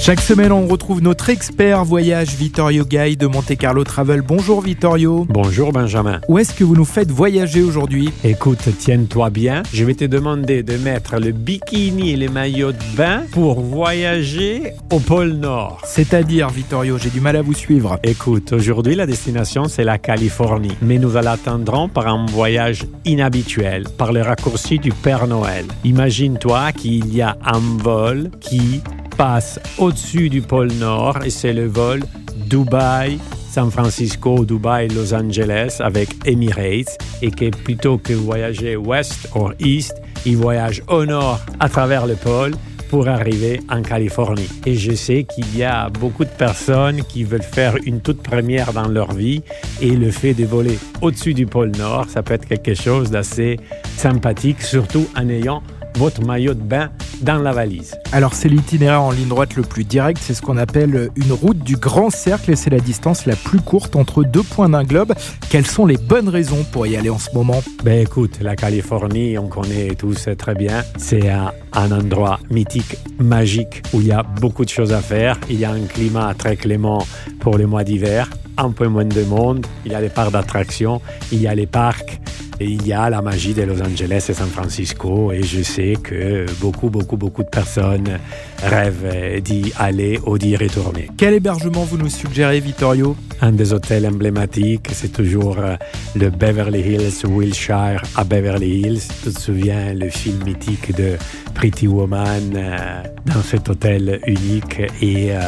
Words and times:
Chaque 0.00 0.20
semaine, 0.20 0.52
on 0.52 0.66
retrouve 0.66 1.02
notre 1.02 1.28
expert 1.28 1.84
voyage 1.84 2.28
Vittorio 2.28 2.84
Gay 2.84 3.16
de 3.16 3.26
Monte 3.26 3.56
Carlo 3.56 3.82
Travel. 3.84 4.22
Bonjour 4.22 4.62
Vittorio. 4.62 5.26
Bonjour 5.28 5.72
Benjamin. 5.72 6.20
Où 6.28 6.38
est-ce 6.38 6.54
que 6.54 6.64
vous 6.64 6.76
nous 6.76 6.84
faites 6.84 7.10
voyager 7.10 7.62
aujourd'hui? 7.62 8.10
Écoute, 8.24 8.68
tiens-toi 8.78 9.28
bien. 9.28 9.64
Je 9.72 9.84
vais 9.84 9.94
te 9.94 10.04
demander 10.04 10.62
de 10.62 10.76
mettre 10.76 11.18
le 11.18 11.32
bikini 11.32 12.12
et 12.12 12.16
les 12.16 12.28
maillots 12.28 12.72
de 12.72 12.96
bain 12.96 13.24
pour 13.32 13.60
voyager 13.60 14.72
au 14.92 15.00
pôle 15.00 15.32
Nord. 15.32 15.82
C'est-à-dire, 15.84 16.48
Vittorio, 16.48 16.96
j'ai 16.96 17.10
du 17.10 17.20
mal 17.20 17.36
à 17.36 17.42
vous 17.42 17.54
suivre. 17.54 17.98
Écoute, 18.04 18.52
aujourd'hui 18.52 18.94
la 18.94 19.04
destination 19.04 19.64
c'est 19.64 19.84
la 19.84 19.98
Californie, 19.98 20.76
mais 20.80 20.98
nous 20.98 21.14
l'attendrons 21.14 21.88
par 21.88 22.06
un 22.06 22.24
voyage 22.26 22.86
inhabituel, 23.04 23.84
par 23.98 24.12
le 24.12 24.22
raccourci 24.22 24.78
du 24.78 24.90
Père 24.90 25.26
Noël. 25.26 25.66
Imagine-toi 25.84 26.72
qu'il 26.72 27.12
y 27.14 27.20
a 27.20 27.36
un 27.44 27.60
vol 27.82 28.30
qui 28.40 28.80
passe 29.18 29.58
au-dessus 29.78 30.30
du 30.30 30.40
pôle 30.40 30.72
Nord 30.74 31.18
et 31.24 31.30
c'est 31.30 31.52
le 31.52 31.66
vol 31.66 32.04
Dubaï, 32.46 33.18
San 33.50 33.68
Francisco, 33.68 34.44
Dubaï, 34.44 34.86
Los 34.88 35.12
Angeles 35.12 35.78
avec 35.80 36.08
Emirates 36.24 36.96
et 37.20 37.32
que 37.32 37.50
plutôt 37.50 37.98
que 37.98 38.12
voyager 38.12 38.76
ouest 38.76 39.28
ou 39.34 39.50
east, 39.58 40.00
il 40.24 40.36
voyage 40.36 40.82
au 40.86 41.04
nord 41.04 41.40
à 41.58 41.68
travers 41.68 42.06
le 42.06 42.14
pôle 42.14 42.52
pour 42.90 43.08
arriver 43.08 43.60
en 43.68 43.82
Californie. 43.82 44.48
Et 44.64 44.76
je 44.76 44.92
sais 44.92 45.24
qu'il 45.24 45.56
y 45.56 45.64
a 45.64 45.90
beaucoup 45.90 46.24
de 46.24 46.30
personnes 46.30 47.02
qui 47.02 47.24
veulent 47.24 47.42
faire 47.42 47.74
une 47.84 48.00
toute 48.00 48.22
première 48.22 48.72
dans 48.72 48.88
leur 48.88 49.12
vie 49.12 49.42
et 49.80 49.96
le 49.96 50.12
fait 50.12 50.32
de 50.32 50.44
voler 50.44 50.78
au-dessus 51.02 51.34
du 51.34 51.44
pôle 51.44 51.72
Nord, 51.76 52.06
ça 52.08 52.22
peut 52.22 52.34
être 52.34 52.46
quelque 52.46 52.74
chose 52.74 53.10
d'assez 53.10 53.58
sympathique, 53.96 54.62
surtout 54.62 55.08
en 55.16 55.28
ayant 55.28 55.62
votre 55.98 56.24
maillot 56.24 56.54
de 56.54 56.62
bain 56.62 56.90
dans 57.20 57.38
la 57.38 57.52
valise. 57.52 57.96
Alors 58.12 58.32
c'est 58.34 58.48
l'itinéraire 58.48 59.02
en 59.02 59.10
ligne 59.10 59.28
droite 59.28 59.56
le 59.56 59.62
plus 59.62 59.84
direct, 59.84 60.20
c'est 60.22 60.34
ce 60.34 60.40
qu'on 60.40 60.56
appelle 60.56 61.10
une 61.16 61.32
route 61.32 61.58
du 61.58 61.76
grand 61.76 62.10
cercle 62.10 62.52
et 62.52 62.56
c'est 62.56 62.70
la 62.70 62.78
distance 62.78 63.26
la 63.26 63.36
plus 63.36 63.60
courte 63.60 63.96
entre 63.96 64.22
deux 64.22 64.42
points 64.42 64.68
d'un 64.68 64.84
globe. 64.84 65.12
Quelles 65.50 65.66
sont 65.66 65.84
les 65.84 65.96
bonnes 65.96 66.28
raisons 66.28 66.64
pour 66.70 66.86
y 66.86 66.96
aller 66.96 67.10
en 67.10 67.18
ce 67.18 67.30
moment? 67.34 67.62
Ben 67.82 68.00
écoute, 68.00 68.38
la 68.40 68.56
Californie, 68.56 69.36
on 69.36 69.48
connaît 69.48 69.94
tous 69.96 70.28
très 70.38 70.54
bien, 70.54 70.84
c'est 70.96 71.28
un, 71.28 71.52
un 71.72 71.90
endroit 71.92 72.38
mythique, 72.50 72.96
magique, 73.18 73.82
où 73.92 74.00
il 74.00 74.06
y 74.06 74.12
a 74.12 74.22
beaucoup 74.22 74.64
de 74.64 74.70
choses 74.70 74.92
à 74.92 75.00
faire. 75.00 75.38
Il 75.50 75.58
y 75.58 75.64
a 75.64 75.72
un 75.72 75.86
climat 75.86 76.32
très 76.34 76.56
clément 76.56 77.04
pour 77.40 77.58
le 77.58 77.66
mois 77.66 77.84
d'hiver, 77.84 78.30
un 78.58 78.70
peu 78.70 78.86
moins 78.88 79.04
de 79.04 79.22
monde, 79.22 79.66
il 79.86 79.92
y 79.92 79.94
a 79.94 80.00
des 80.00 80.08
parcs 80.08 80.32
d'attractions, 80.32 81.00
il 81.32 81.40
y 81.40 81.46
a 81.46 81.54
les 81.54 81.66
parcs 81.66 82.20
et 82.60 82.66
il 82.66 82.86
y 82.86 82.92
a 82.92 83.08
la 83.08 83.22
magie 83.22 83.54
de 83.54 83.62
Los 83.62 83.80
Angeles 83.80 84.26
et 84.28 84.34
San 84.34 84.48
Francisco 84.48 85.32
et 85.32 85.42
je 85.42 85.62
sais 85.62 85.94
que 86.02 86.44
beaucoup, 86.60 86.90
beaucoup, 86.90 87.16
beaucoup 87.16 87.44
de 87.44 87.48
personnes 87.48 88.18
rêvent 88.62 89.40
d'y 89.42 89.72
aller 89.78 90.18
ou 90.26 90.38
d'y 90.38 90.56
retourner. 90.56 91.08
Quel 91.16 91.34
hébergement 91.34 91.84
vous 91.84 91.98
nous 91.98 92.08
suggérez, 92.08 92.58
Vittorio? 92.60 93.16
Un 93.40 93.52
des 93.52 93.72
hôtels 93.72 94.06
emblématiques, 94.06 94.88
c'est 94.92 95.12
toujours 95.12 95.58
euh, 95.58 95.76
le 96.16 96.30
Beverly 96.30 96.80
Hills 96.80 97.24
Wilshire 97.24 98.02
à 98.16 98.24
Beverly 98.24 98.80
Hills. 98.80 99.02
Tu 99.22 99.30
te 99.30 99.38
souviens 99.38 99.94
le 99.94 100.10
film 100.10 100.42
mythique 100.44 100.96
de 100.96 101.16
Pretty 101.54 101.86
Woman 101.86 102.52
euh, 102.56 103.02
dans 103.26 103.42
cet 103.42 103.68
hôtel 103.68 104.20
unique 104.26 104.80
et 105.00 105.30
euh, 105.30 105.38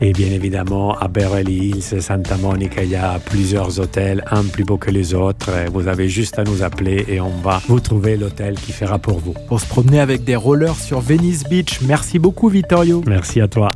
et 0.00 0.12
bien 0.12 0.28
évidemment, 0.28 0.96
à 0.98 1.08
Beverly 1.08 1.70
Hills, 1.70 2.02
Santa 2.02 2.36
Monica, 2.36 2.82
il 2.82 2.90
y 2.90 2.96
a 2.96 3.18
plusieurs 3.18 3.80
hôtels, 3.80 4.24
un 4.30 4.44
plus 4.44 4.64
beau 4.64 4.76
que 4.76 4.90
les 4.90 5.14
autres. 5.14 5.50
Vous 5.72 5.88
avez 5.88 6.08
juste 6.08 6.38
à 6.38 6.44
nous 6.44 6.62
appeler 6.62 7.04
et 7.08 7.20
on 7.20 7.30
va 7.42 7.60
vous 7.68 7.80
trouver 7.80 8.16
l'hôtel 8.16 8.54
qui 8.56 8.72
fera 8.72 8.98
pour 8.98 9.18
vous. 9.18 9.34
Pour 9.48 9.60
se 9.60 9.66
promener 9.66 10.00
avec 10.00 10.24
des 10.24 10.36
rollers 10.36 10.76
sur 10.76 11.00
Venice 11.00 11.44
Beach. 11.44 11.80
Merci 11.82 12.18
beaucoup, 12.18 12.48
Vittorio. 12.48 13.02
Merci 13.06 13.40
à 13.40 13.48
toi. 13.48 13.68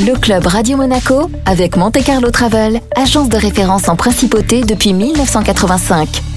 Le 0.00 0.18
club 0.18 0.46
Radio 0.46 0.76
Monaco 0.76 1.30
avec 1.46 1.76
Monte 1.76 2.02
Carlo 2.04 2.30
Travel, 2.30 2.80
agence 2.96 3.28
de 3.28 3.36
référence 3.36 3.88
en 3.88 3.96
principauté 3.96 4.62
depuis 4.62 4.94
1985. 4.94 6.31